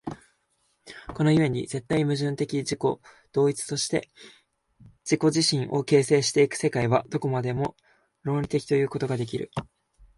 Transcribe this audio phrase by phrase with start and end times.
[1.13, 2.79] この故に絶対矛盾的自己
[3.31, 4.09] 同一として
[5.03, 7.75] 自己自身を形成し行く世界は、どこまでも
[8.23, 9.51] 論理的ということができる。